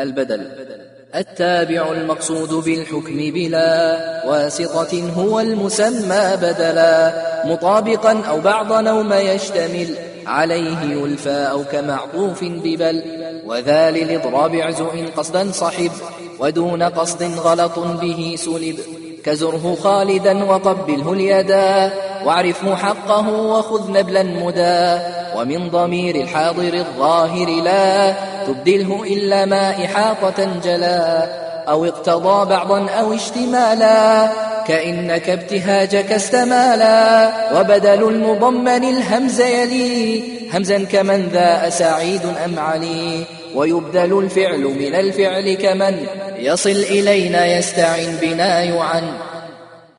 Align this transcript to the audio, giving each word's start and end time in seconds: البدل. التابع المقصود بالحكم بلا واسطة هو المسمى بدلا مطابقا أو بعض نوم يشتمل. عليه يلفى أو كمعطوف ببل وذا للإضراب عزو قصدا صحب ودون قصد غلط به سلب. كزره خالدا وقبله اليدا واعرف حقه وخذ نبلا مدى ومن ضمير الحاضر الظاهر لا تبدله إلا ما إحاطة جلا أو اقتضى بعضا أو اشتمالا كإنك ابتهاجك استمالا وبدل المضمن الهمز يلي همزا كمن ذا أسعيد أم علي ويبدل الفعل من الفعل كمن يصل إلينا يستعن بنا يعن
البدل. 0.00 0.46
التابع 1.14 1.92
المقصود 1.92 2.64
بالحكم 2.64 3.16
بلا 3.16 3.96
واسطة 4.26 5.12
هو 5.16 5.40
المسمى 5.40 6.36
بدلا 6.36 7.12
مطابقا 7.46 8.22
أو 8.28 8.40
بعض 8.40 8.72
نوم 8.72 9.12
يشتمل. 9.12 9.94
عليه 10.26 10.80
يلفى 10.82 11.48
أو 11.50 11.64
كمعطوف 11.64 12.44
ببل 12.44 13.02
وذا 13.46 13.90
للإضراب 13.90 14.54
عزو 14.54 14.88
قصدا 15.16 15.52
صحب 15.52 15.90
ودون 16.38 16.82
قصد 16.82 17.22
غلط 17.22 17.78
به 17.78 18.34
سلب. 18.38 18.76
كزره 19.24 19.76
خالدا 19.82 20.44
وقبله 20.44 21.12
اليدا 21.12 21.92
واعرف 22.26 22.68
حقه 22.68 23.28
وخذ 23.28 23.92
نبلا 23.92 24.22
مدى 24.22 24.98
ومن 25.36 25.70
ضمير 25.70 26.14
الحاضر 26.14 26.74
الظاهر 26.74 27.48
لا 27.62 28.14
تبدله 28.46 29.02
إلا 29.02 29.44
ما 29.44 29.70
إحاطة 29.84 30.60
جلا 30.64 31.28
أو 31.68 31.84
اقتضى 31.84 32.50
بعضا 32.50 32.90
أو 32.90 33.14
اشتمالا 33.14 34.28
كإنك 34.66 35.28
ابتهاجك 35.28 36.12
استمالا 36.12 37.30
وبدل 37.54 38.08
المضمن 38.08 38.84
الهمز 38.84 39.40
يلي 39.40 40.22
همزا 40.52 40.84
كمن 40.84 41.28
ذا 41.28 41.68
أسعيد 41.68 42.22
أم 42.44 42.58
علي 42.58 43.24
ويبدل 43.54 44.18
الفعل 44.18 44.60
من 44.60 44.94
الفعل 44.94 45.54
كمن 45.54 46.06
يصل 46.38 46.70
إلينا 46.70 47.46
يستعن 47.46 48.18
بنا 48.22 48.62
يعن 48.62 49.04